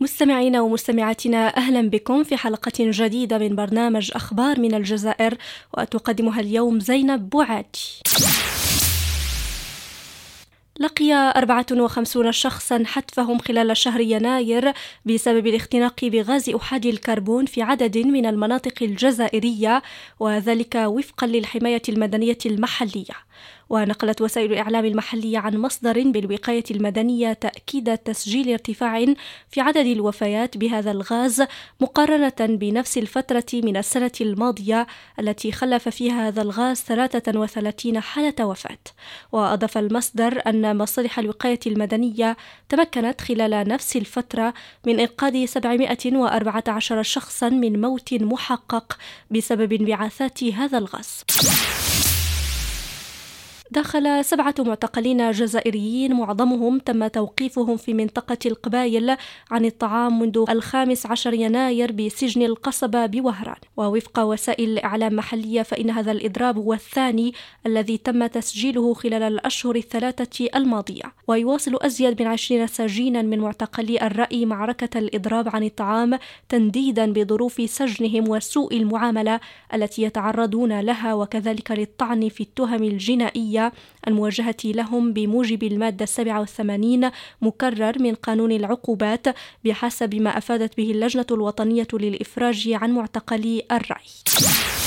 مستمعينا 0.00 0.60
ومستمعاتنا 0.60 1.56
أهلا 1.56 1.90
بكم 1.90 2.24
في 2.24 2.36
حلقة 2.36 2.72
جديدة 2.78 3.38
من 3.38 3.56
برنامج 3.56 4.10
أخبار 4.14 4.60
من 4.60 4.74
الجزائر 4.74 5.34
وتقدمها 5.78 6.40
اليوم 6.40 6.80
زينب 6.80 7.30
بوعاتي. 7.30 8.02
لقي 10.80 11.12
54 11.36 12.32
شخصا 12.32 12.82
حتفهم 12.86 13.38
خلال 13.38 13.76
شهر 13.76 14.00
يناير 14.00 14.72
بسبب 15.04 15.46
الاختناق 15.46 16.04
بغاز 16.04 16.48
أحاد 16.48 16.86
الكربون 16.86 17.46
في 17.46 17.62
عدد 17.62 17.98
من 17.98 18.26
المناطق 18.26 18.82
الجزائرية 18.82 19.82
وذلك 20.20 20.74
وفقا 20.74 21.26
للحماية 21.26 21.82
المدنية 21.88 22.38
المحلية. 22.46 23.14
ونقلت 23.70 24.22
وسائل 24.22 24.52
الإعلام 24.52 24.84
المحلية 24.84 25.38
عن 25.38 25.56
مصدر 25.56 26.10
بالوقاية 26.10 26.64
المدنية 26.70 27.32
تأكيد 27.32 27.98
تسجيل 27.98 28.52
ارتفاع 28.52 29.14
في 29.50 29.60
عدد 29.60 29.86
الوفيات 29.86 30.56
بهذا 30.56 30.90
الغاز 30.90 31.42
مقارنة 31.80 32.56
بنفس 32.56 32.98
الفترة 32.98 33.44
من 33.54 33.76
السنة 33.76 34.12
الماضية 34.20 34.86
التي 35.20 35.52
خلف 35.52 35.88
فيها 35.88 36.28
هذا 36.28 36.42
الغاز 36.42 36.80
33 36.80 38.00
حالة 38.00 38.46
وفاة 38.46 38.78
وأضاف 39.32 39.78
المصدر 39.78 40.42
أن 40.46 40.76
مصالح 40.76 41.18
الوقاية 41.18 41.60
المدنية 41.66 42.36
تمكنت 42.68 43.20
خلال 43.20 43.68
نفس 43.68 43.96
الفترة 43.96 44.54
من 44.86 45.00
إنقاذ 45.00 45.46
714 45.46 47.02
شخصا 47.02 47.48
من 47.48 47.80
موت 47.80 48.14
محقق 48.14 48.98
بسبب 49.30 49.72
انبعاثات 49.72 50.44
هذا 50.44 50.78
الغاز. 50.78 51.24
دخل 53.70 54.24
سبعة 54.24 54.54
معتقلين 54.58 55.30
جزائريين 55.30 56.12
معظمهم 56.14 56.78
تم 56.78 57.06
توقيفهم 57.06 57.76
في 57.76 57.94
منطقة 57.94 58.38
القبايل 58.46 59.16
عن 59.50 59.64
الطعام 59.64 60.20
منذ 60.20 60.44
الخامس 60.50 61.06
عشر 61.06 61.34
يناير 61.34 61.92
بسجن 61.92 62.42
القصبة 62.42 63.06
بوهران. 63.06 63.56
ووفق 63.76 64.20
وسائل 64.20 64.78
إعلام 64.78 65.16
محلية 65.16 65.62
فإن 65.62 65.90
هذا 65.90 66.12
الإضراب 66.12 66.58
هو 66.58 66.72
الثاني 66.72 67.32
الذي 67.66 67.98
تم 67.98 68.26
تسجيله 68.26 68.94
خلال 68.94 69.22
الأشهر 69.22 69.76
الثلاثة 69.76 70.48
الماضية. 70.56 71.02
ويواصل 71.28 71.78
أزيد 71.82 72.22
من 72.22 72.28
عشرين 72.28 72.66
سجينا 72.66 73.22
من 73.22 73.38
معتقلي 73.38 74.06
الرأي 74.06 74.46
معركة 74.46 74.98
الإضراب 74.98 75.48
عن 75.56 75.62
الطعام 75.62 76.18
تنديدا 76.48 77.12
بظروف 77.12 77.70
سجنهم 77.70 78.28
وسوء 78.28 78.76
المعاملة 78.76 79.40
التي 79.74 80.02
يتعرضون 80.02 80.80
لها 80.80 81.14
وكذلك 81.14 81.70
للطعن 81.70 82.28
في 82.28 82.40
التهم 82.40 82.82
الجنائية. 82.82 83.57
الموجهة 84.08 84.56
لهم 84.64 85.12
بموجب 85.12 85.62
المادة 85.62 86.06
87 86.06 87.10
مكرر 87.42 87.98
من 87.98 88.14
قانون 88.14 88.52
العقوبات 88.52 89.26
بحسب 89.64 90.14
ما 90.14 90.38
أفادت 90.38 90.76
به 90.76 90.90
اللجنة 90.90 91.26
الوطنية 91.30 91.88
للإفراج 91.92 92.70
عن 92.72 92.90
معتقلي 92.90 93.62
الرأي. 93.72 94.77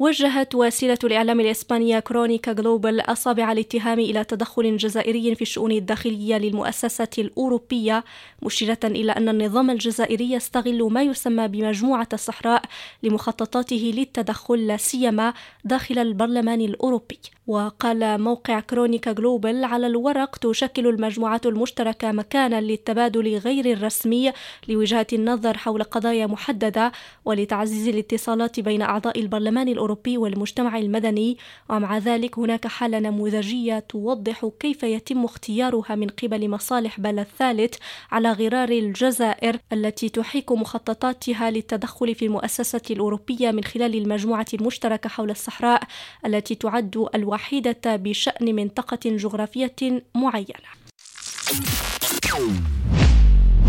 وجهت 0.00 0.54
وسيلة 0.54 0.98
الإعلام 1.04 1.40
الإسبانية 1.40 1.98
كرونيكا 1.98 2.52
جلوبال 2.52 3.00
أصابع 3.00 3.52
الاتهام 3.52 3.98
إلى 3.98 4.24
تدخل 4.24 4.76
جزائري 4.76 5.34
في 5.34 5.42
الشؤون 5.42 5.72
الداخلية 5.72 6.36
للمؤسسة 6.38 7.08
الأوروبية 7.18 8.04
مشيرة 8.42 8.78
إلى 8.84 9.12
أن 9.12 9.28
النظام 9.28 9.70
الجزائري 9.70 10.32
يستغل 10.32 10.82
ما 10.82 11.02
يسمى 11.02 11.48
بمجموعة 11.48 12.08
الصحراء 12.12 12.62
لمخططاته 13.02 13.92
للتدخل 13.96 14.66
لا 14.66 14.76
سيما 14.76 15.34
داخل 15.64 15.98
البرلمان 15.98 16.60
الأوروبي. 16.60 17.18
وقال 17.46 18.20
موقع 18.20 18.60
كرونيكا 18.60 19.12
جلوبال 19.12 19.64
على 19.64 19.86
الورق 19.86 20.36
تشكل 20.36 20.86
المجموعات 20.86 21.46
المشتركة 21.46 22.12
مكانا 22.12 22.60
للتبادل 22.60 23.38
غير 23.38 23.72
الرسمي 23.72 24.32
لوجهة 24.68 25.06
النظر 25.12 25.56
حول 25.56 25.82
قضايا 25.82 26.26
محددة 26.26 26.92
ولتعزيز 27.24 27.88
الاتصالات 27.88 28.60
بين 28.60 28.82
أعضاء 28.82 29.20
البرلمان 29.20 29.68
الأوروبي 29.68 29.87
والمجتمع 30.06 30.78
المدني 30.78 31.38
ومع 31.68 31.98
ذلك 31.98 32.38
هناك 32.38 32.66
حالة 32.66 32.98
نموذجية 32.98 33.78
توضح 33.78 34.50
كيف 34.60 34.82
يتم 34.82 35.24
اختيارها 35.24 35.94
من 35.94 36.08
قبل 36.08 36.48
مصالح 36.50 37.00
بلد 37.00 37.26
ثالث 37.38 37.74
على 38.12 38.32
غرار 38.32 38.68
الجزائر 38.68 39.58
التي 39.72 40.08
تحيك 40.08 40.52
مخططاتها 40.52 41.50
للتدخل 41.50 42.14
في 42.14 42.24
المؤسسة 42.24 42.82
الأوروبية 42.90 43.50
من 43.50 43.64
خلال 43.64 43.94
المجموعة 43.94 44.46
المشتركة 44.54 45.08
حول 45.08 45.30
الصحراء 45.30 45.82
التي 46.26 46.54
تعد 46.54 47.08
الوحيدة 47.14 47.96
بشأن 47.96 48.54
منطقة 48.54 49.00
جغرافية 49.04 50.02
معينة. 50.14 50.68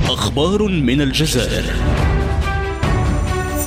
أخبار 0.10 0.64
من 0.68 1.02
الجزائر 1.02 1.64